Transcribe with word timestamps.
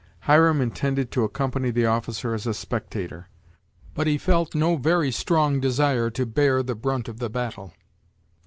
Hiram 0.21 0.61
intended 0.61 1.11
to 1.11 1.23
accompany 1.23 1.69
the 1.69 1.85
officer 1.85 2.33
as 2.33 2.47
a 2.47 2.55
spectator, 2.55 3.27
but 3.93 4.07
he 4.07 4.17
felt 4.17 4.55
no 4.55 4.75
very 4.75 5.11
strong 5.11 5.59
desire 5.59 6.09
to 6.09 6.25
bear 6.25 6.63
the 6.63 6.73
brunt 6.73 7.07
of 7.07 7.19
the 7.19 7.29
battle. 7.29 7.71